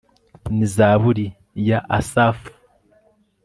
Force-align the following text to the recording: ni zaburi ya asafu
ni 0.55 0.67
zaburi 0.73 1.27
ya 1.69 1.79
asafu 1.97 2.49